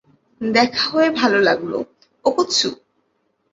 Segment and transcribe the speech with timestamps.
[0.41, 1.77] দেখা হয়ে ভালো লাগলো,
[2.25, 2.69] ওকোৎসু।